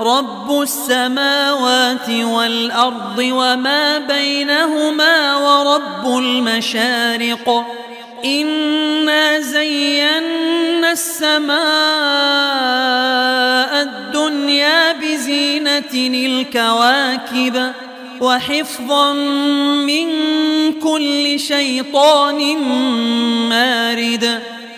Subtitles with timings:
[0.00, 7.64] رب السماوات والأرض وما بينهما ورب المشارق
[8.24, 11.56] إنا زينا السماء
[13.82, 17.72] الدنيا بزينة الكواكب
[18.20, 20.08] وحفظا من
[20.72, 22.58] كل شيطان
[23.48, 24.42] مارد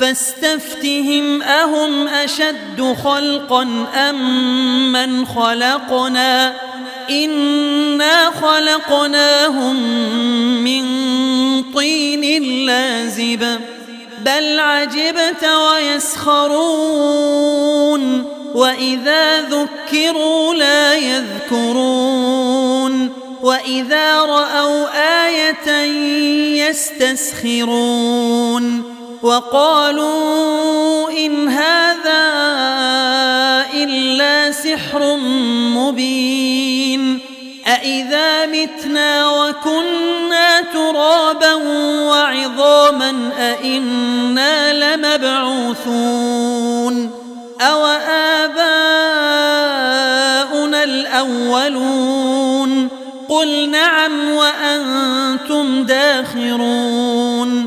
[0.00, 3.62] فاستفتهم أهم أشد خلقا
[3.94, 6.54] أم من خلقنا؟
[7.10, 9.76] إنا خلقناهم
[10.64, 10.84] من
[11.72, 13.60] طين لازب
[14.24, 17.18] بل عجبت ويسخرون
[18.54, 22.48] وإذا ذكروا لا يذكرون
[23.42, 24.86] وإذا رأوا
[25.26, 25.70] آية
[26.68, 28.87] يستسخرون.
[29.22, 32.24] وقالوا إن هذا
[33.74, 35.16] إلا سحر
[35.76, 37.20] مبين
[37.66, 41.54] أإذا متنا وكنا ترابا
[42.08, 47.10] وعظاما أإنا لمبعوثون
[47.60, 47.86] أو
[48.46, 48.78] آباؤنا
[50.84, 52.88] الأولون
[53.28, 57.66] قل نعم وأنتم داخرون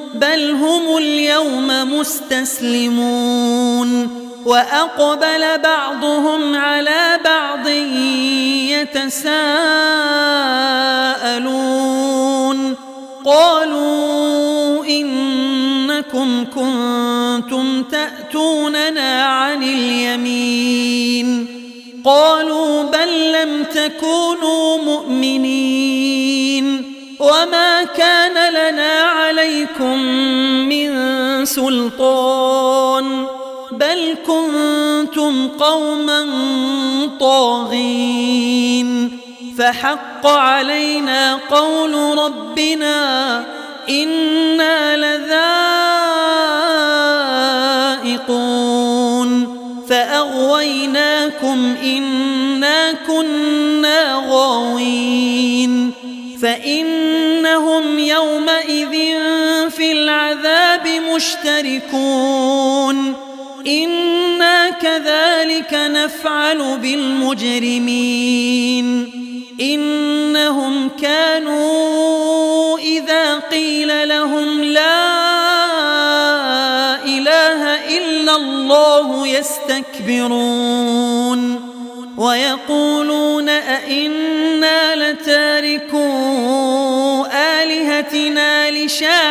[0.13, 1.67] بل هم اليوم
[1.99, 3.51] مستسلمون
[4.45, 7.67] وأقبل بعضهم على بعض
[11.67, 12.75] يتساءلون
[13.25, 21.47] قالوا إنكم كنتم تأتوننا عن اليمين
[22.05, 26.00] قالوا بل لم تكونوا مؤمنين
[27.21, 29.97] وما كان لنا عليكم
[30.69, 30.91] من
[31.45, 33.25] سلطان
[33.71, 36.27] بل كنتم قوما
[37.19, 39.19] طاغين
[39.57, 43.43] فحق علينا قول ربنا
[43.89, 44.97] إنا
[48.01, 49.57] لذائقون
[49.89, 52.00] فأغويناكم إنا
[61.81, 63.13] مشتركون
[63.67, 67.91] إنا كذلك نفعل بالمجرمين.
[69.61, 75.21] إنهم كانوا إذا قيل لهم لا
[77.05, 80.51] إله إلا الله يستكبرون.
[82.17, 86.05] ويقولون أئنا لتاركو
[87.25, 89.30] آلهتنا لشاعر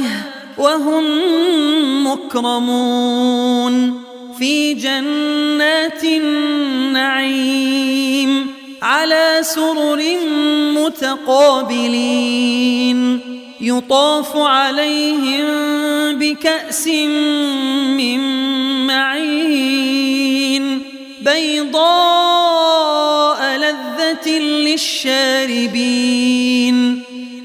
[0.00, 1.04] فواكه وهم
[2.06, 4.02] مكرمون
[4.38, 7.42] في جنات النعيم
[8.82, 10.02] على سرر
[10.76, 12.00] متقابلين
[13.60, 15.44] يطاف عليهم
[16.18, 18.20] بكأس من
[18.86, 20.82] معين
[21.22, 22.62] بيضاء
[23.56, 25.92] لذة للشاربين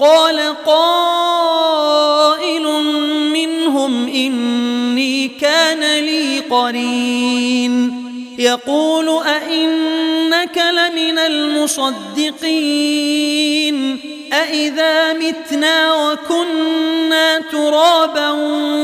[0.00, 2.62] قال قائل
[3.32, 8.00] منهم إني كان لي قرين.
[8.38, 12.40] يقول أئنك لمن المصدقين.
[14.32, 18.30] أئذا متنا وكنا ترابا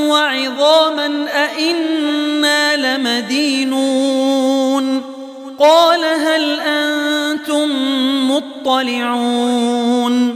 [0.08, 5.02] وعظاما أئنا لمدينون.
[5.58, 7.70] قال هل أنتم
[8.30, 10.35] مطلعون؟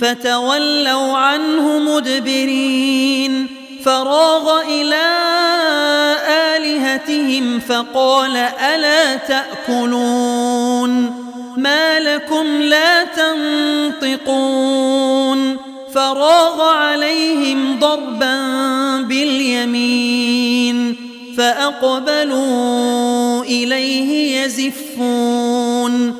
[0.00, 3.46] فتولوا عنه مدبرين.
[3.84, 5.16] فراغ إلى
[6.56, 8.36] آلهتهم فقال
[8.74, 11.14] ألا تأكلون؟
[11.56, 13.04] ما لكم لا
[14.00, 15.56] تنطقون.
[15.94, 18.36] فراغ عليهم ضربا
[19.02, 20.96] باليمين.
[21.36, 26.19] فأقبلوا إليه يزفون.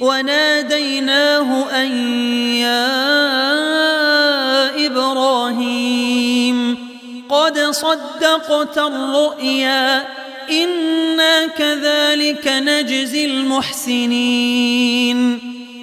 [0.00, 1.96] وناديناه أن
[2.56, 2.86] يا
[4.86, 6.78] إبراهيم
[7.28, 10.04] قد صدقت الرؤيا
[10.50, 14.68] إنا كذلك نجزي المحسنين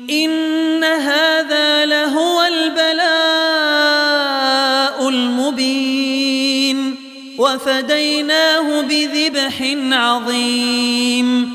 [0.10, 3.06] إن هذا لهو البلاء
[5.10, 6.96] المبين
[7.38, 11.55] وفديناه بذبح عظيم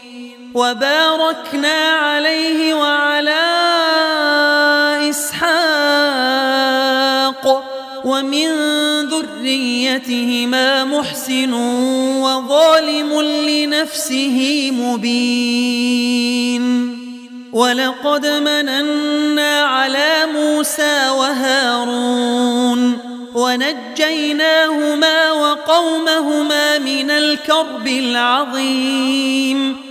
[0.53, 3.41] وباركنا عليه وعلى
[5.09, 5.51] إسحاق
[8.05, 8.47] ومن
[9.07, 11.53] ذريتهما محسن
[12.23, 16.61] وظالم لنفسه مبين.
[17.53, 22.97] ولقد مننا على موسى وهارون
[23.35, 29.90] ونجيناهما وقومهما من الكرب العظيم.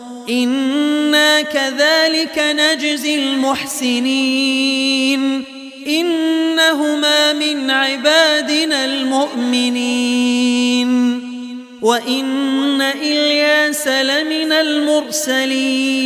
[0.29, 4.71] إنا كذلك نجزي المحسنين
[5.87, 10.41] إنهما من عبادنا المؤمنين
[11.81, 16.01] وإن إلياس لمن المرسلين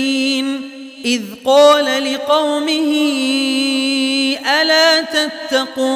[1.05, 2.91] إذ قال لقومه
[4.61, 5.95] ألا تتقون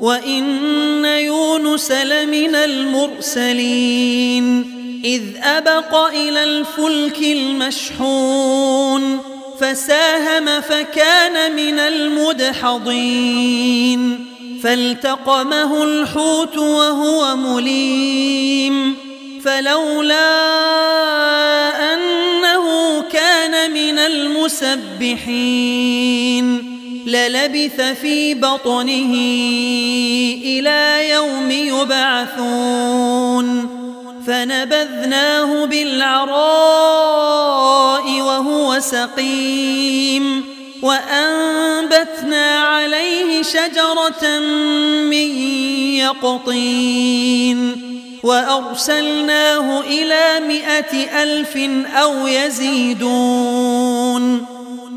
[0.00, 4.44] وإن يونس لمن المرسلين
[5.04, 9.18] إذ أبق إلى الفلك المشحون
[9.60, 13.10] فساهم فكان من المدحضين
[14.62, 18.96] فالتقمه الحوت وهو مليم
[19.44, 20.30] فلولا
[21.94, 25.90] أنه كان من المسبحين
[27.10, 29.14] للبث في بطنه
[30.44, 33.46] إلى يوم يبعثون.
[34.26, 36.30] فنبذناه بالعراء
[38.20, 40.44] وهو سقيم.
[40.82, 44.38] وأنبتنا عليه شجرة
[45.04, 45.36] من
[45.98, 47.80] يقطين.
[48.22, 51.56] وأرسلناه إلى مئة ألف
[51.96, 53.80] أو يزيدون.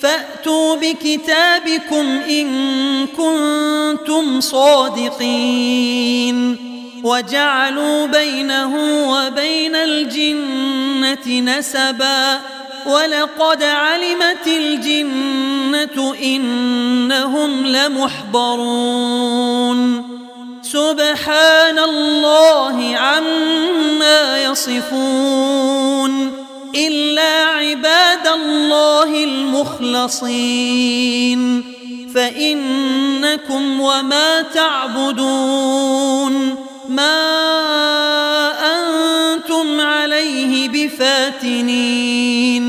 [0.00, 5.86] فأتوا بكتابكم إن كنتم صادقين
[7.04, 8.76] وجعلوا بينه
[9.10, 12.40] وبين الجنة نسبا
[12.86, 19.16] ولقد علمت الجنة إنهم لمحضرون
[20.62, 26.35] سبحان الله عما يصفون
[26.76, 31.64] إلا عباد الله المخلصين.
[32.14, 36.54] فإنكم وما تعبدون.
[36.88, 37.36] ما
[38.76, 42.66] أنتم عليه بفاتنين.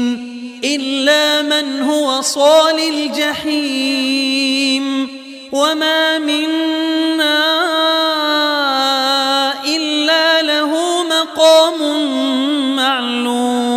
[0.64, 4.38] إلا من هو صال الجحيم.
[5.52, 7.68] وما منا
[9.66, 12.06] إلا له مقام
[12.76, 13.77] معلوم.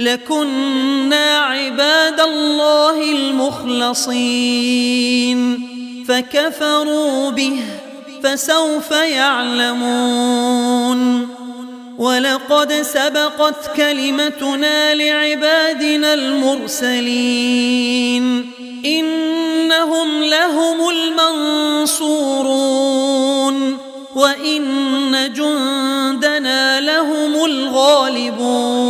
[0.00, 4.10] لكنا عباد الله المخلصين.
[6.08, 7.60] فكفروا به
[8.24, 10.20] فسوف يعلمون.
[11.98, 18.50] ولقد سبقت كلمتنا لعبادنا المرسلين.
[18.84, 23.76] إنهم لهم المنصورون.
[24.14, 28.89] وإن جندنا لهم الغالبون.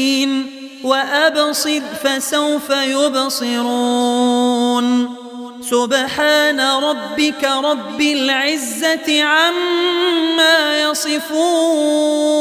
[0.91, 4.85] وأبصر فسوف يبصرون.
[5.61, 12.31] سبحان ربك رب العزة عما يصفون.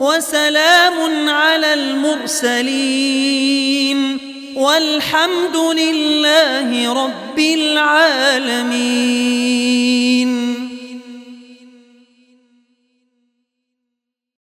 [0.00, 4.18] وسلام على المرسلين.
[4.56, 8.86] والحمد لله رب العالمين.